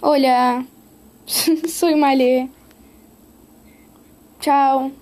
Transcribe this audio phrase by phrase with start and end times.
[0.00, 0.64] Olha,
[1.68, 2.48] sou malê.
[4.40, 4.92] Tchau.